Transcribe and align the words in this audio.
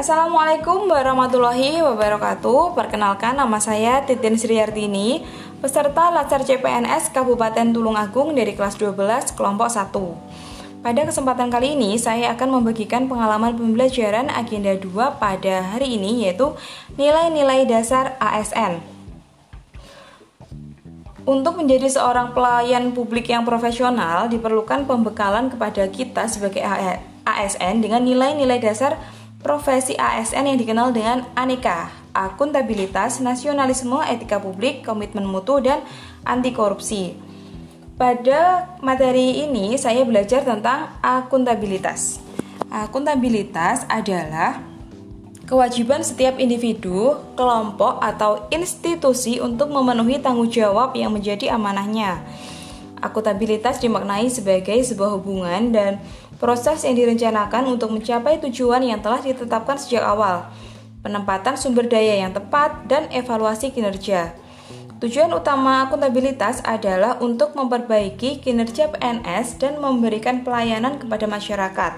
Assalamualaikum 0.00 0.88
warahmatullahi 0.88 1.84
wabarakatuh. 1.84 2.72
Perkenalkan 2.72 3.36
nama 3.36 3.60
saya 3.60 4.00
Titin 4.00 4.40
Sriyartini, 4.40 5.20
peserta 5.60 6.08
Latsar 6.08 6.40
CPNS 6.40 7.12
Kabupaten 7.12 7.68
Tulungagung 7.68 8.32
dari 8.32 8.56
kelas 8.56 8.80
12 8.80 8.96
kelompok 9.36 9.68
1. 9.68 10.80
Pada 10.80 11.04
kesempatan 11.04 11.52
kali 11.52 11.76
ini 11.76 12.00
saya 12.00 12.32
akan 12.32 12.48
membagikan 12.48 13.12
pengalaman 13.12 13.52
pembelajaran 13.60 14.32
agenda 14.32 14.72
2 14.72 14.88
pada 15.20 15.68
hari 15.68 16.00
ini 16.00 16.24
yaitu 16.24 16.48
nilai-nilai 16.96 17.68
dasar 17.68 18.16
ASN. 18.24 18.80
Untuk 21.28 21.60
menjadi 21.60 21.92
seorang 21.92 22.32
pelayan 22.32 22.96
publik 22.96 23.28
yang 23.28 23.44
profesional 23.44 24.32
diperlukan 24.32 24.88
pembekalan 24.88 25.52
kepada 25.52 25.84
kita 25.92 26.24
sebagai 26.24 26.64
ASN 27.28 27.84
dengan 27.84 28.00
nilai-nilai 28.00 28.64
dasar 28.64 29.19
Profesi 29.40 29.96
ASN 29.96 30.52
yang 30.52 30.60
dikenal 30.60 30.92
dengan 30.92 31.24
aneka, 31.32 31.88
akuntabilitas, 32.12 33.24
nasionalisme, 33.24 33.96
etika 34.04 34.36
publik, 34.36 34.84
komitmen 34.84 35.24
mutu, 35.24 35.64
dan 35.64 35.80
anti 36.28 36.52
korupsi. 36.52 37.16
Pada 37.96 38.68
materi 38.84 39.48
ini 39.48 39.80
saya 39.80 40.04
belajar 40.04 40.44
tentang 40.44 40.92
akuntabilitas. 41.00 42.20
Akuntabilitas 42.68 43.88
adalah 43.88 44.60
kewajiban 45.48 46.04
setiap 46.04 46.36
individu, 46.36 47.16
kelompok, 47.32 47.96
atau 48.04 48.44
institusi 48.52 49.40
untuk 49.40 49.72
memenuhi 49.72 50.20
tanggung 50.20 50.52
jawab 50.52 50.92
yang 50.92 51.16
menjadi 51.16 51.56
amanahnya. 51.56 52.20
Akuntabilitas 53.00 53.80
dimaknai 53.80 54.28
sebagai 54.28 54.76
sebuah 54.84 55.16
hubungan 55.16 55.72
dan 55.72 55.96
proses 56.40 56.88
yang 56.88 56.96
direncanakan 56.96 57.68
untuk 57.68 57.92
mencapai 57.92 58.40
tujuan 58.40 58.80
yang 58.80 59.04
telah 59.04 59.20
ditetapkan 59.20 59.76
sejak 59.76 60.00
awal, 60.00 60.48
penempatan 61.04 61.60
sumber 61.60 61.84
daya 61.84 62.24
yang 62.24 62.32
tepat, 62.32 62.88
dan 62.88 63.06
evaluasi 63.12 63.70
kinerja. 63.70 64.32
Tujuan 65.00 65.32
utama 65.32 65.84
akuntabilitas 65.84 66.64
adalah 66.64 67.20
untuk 67.20 67.56
memperbaiki 67.56 68.40
kinerja 68.40 68.92
PNS 68.92 69.60
dan 69.60 69.80
memberikan 69.80 70.44
pelayanan 70.44 71.00
kepada 71.00 71.24
masyarakat. 71.28 71.92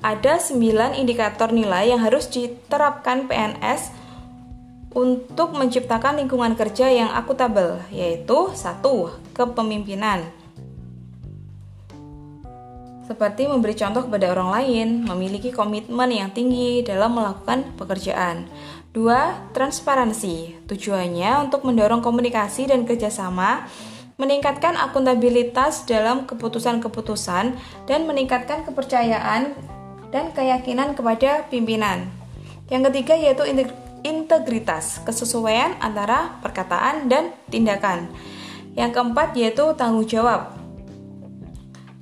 Ada 0.00 0.40
9 0.40 0.96
indikator 0.96 1.52
nilai 1.52 1.92
yang 1.92 2.00
harus 2.00 2.28
diterapkan 2.32 3.28
PNS 3.28 3.92
untuk 4.96 5.52
menciptakan 5.52 6.24
lingkungan 6.24 6.56
kerja 6.56 6.88
yang 6.88 7.12
akuntabel, 7.12 7.80
yaitu 7.92 8.48
satu 8.56 9.12
Kepemimpinan 9.36 10.39
seperti 13.10 13.50
memberi 13.50 13.74
contoh 13.74 14.06
kepada 14.06 14.30
orang 14.30 14.50
lain, 14.54 14.88
memiliki 15.02 15.50
komitmen 15.50 16.14
yang 16.14 16.30
tinggi 16.30 16.86
dalam 16.86 17.18
melakukan 17.18 17.74
pekerjaan. 17.74 18.46
Dua, 18.94 19.50
transparansi. 19.50 20.62
Tujuannya 20.70 21.42
untuk 21.42 21.66
mendorong 21.66 22.06
komunikasi 22.06 22.70
dan 22.70 22.86
kerjasama, 22.86 23.66
meningkatkan 24.14 24.78
akuntabilitas 24.78 25.90
dalam 25.90 26.22
keputusan-keputusan, 26.30 27.58
dan 27.90 28.00
meningkatkan 28.06 28.62
kepercayaan 28.62 29.58
dan 30.14 30.30
keyakinan 30.30 30.94
kepada 30.94 31.50
pimpinan. 31.50 32.06
Yang 32.70 32.94
ketiga 32.94 33.18
yaitu 33.18 33.42
integritas, 34.06 35.02
kesesuaian 35.02 35.74
antara 35.82 36.38
perkataan 36.46 37.10
dan 37.10 37.34
tindakan. 37.50 38.06
Yang 38.78 38.90
keempat 38.94 39.34
yaitu 39.34 39.66
tanggung 39.74 40.06
jawab, 40.06 40.59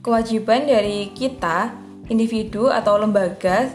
kewajiban 0.03 0.67
dari 0.67 1.11
kita, 1.13 1.75
individu 2.09 2.71
atau 2.73 2.97
lembaga 2.97 3.71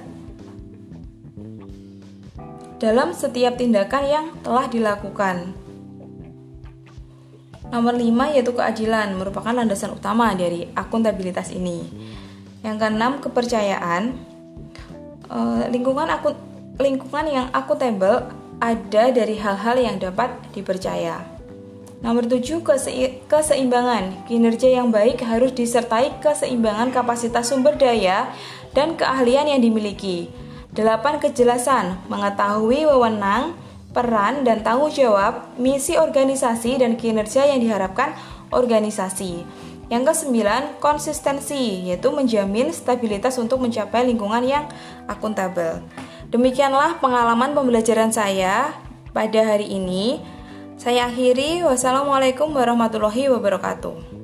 dalam 2.83 3.15
setiap 3.15 3.55
tindakan 3.55 4.03
yang 4.03 4.25
telah 4.43 4.67
dilakukan. 4.67 5.55
Nomor 7.71 7.97
5 7.97 8.35
yaitu 8.37 8.53
keadilan 8.53 9.17
merupakan 9.17 9.49
landasan 9.49 9.95
utama 9.97 10.35
dari 10.37 10.69
akuntabilitas 10.77 11.49
ini. 11.55 11.81
Yang 12.61 12.75
keenam 12.85 13.17
kepercayaan. 13.17 14.13
E, 15.25 15.39
lingkungan 15.73 16.05
aku 16.05 16.37
lingkungan 16.77 17.25
yang 17.25 17.47
akuntabel 17.49 18.29
ada 18.61 19.03
dari 19.09 19.41
hal-hal 19.41 19.75
yang 19.79 19.97
dapat 19.97 20.37
dipercaya. 20.53 21.32
Nomor 22.03 22.27
7, 22.27 22.67
keseimbangan. 23.31 24.27
Kinerja 24.27 24.67
yang 24.67 24.91
baik 24.91 25.23
harus 25.23 25.55
disertai 25.55 26.19
keseimbangan 26.19 26.91
kapasitas 26.91 27.47
sumber 27.47 27.79
daya 27.79 28.27
dan 28.75 28.99
keahlian 28.99 29.47
yang 29.47 29.63
dimiliki. 29.63 30.27
8. 30.75 31.23
Kejelasan, 31.23 32.03
mengetahui 32.11 32.83
wewenang, 32.91 33.55
peran 33.95 34.43
dan 34.43 34.67
tanggung 34.67 34.91
jawab, 34.91 35.55
misi 35.55 35.95
organisasi 35.95 36.83
dan 36.83 36.99
kinerja 36.99 37.47
yang 37.47 37.63
diharapkan 37.63 38.11
organisasi. 38.51 39.47
Yang 39.87 40.03
kesembilan, 40.11 40.83
konsistensi, 40.83 41.87
yaitu 41.87 42.11
menjamin 42.11 42.75
stabilitas 42.75 43.39
untuk 43.39 43.63
mencapai 43.63 44.03
lingkungan 44.03 44.43
yang 44.43 44.67
akuntabel. 45.07 45.79
Demikianlah 46.27 46.99
pengalaman 46.99 47.55
pembelajaran 47.55 48.11
saya 48.11 48.75
pada 49.15 49.39
hari 49.55 49.71
ini. 49.71 50.19
Saya 50.73 51.05
akhiri, 51.07 51.61
wassalamualaikum 51.61 52.49
warahmatullahi 52.49 53.29
wabarakatuh. 53.29 54.22